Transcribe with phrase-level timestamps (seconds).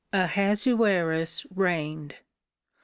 [0.11, 2.15] Ahasuerus reigned.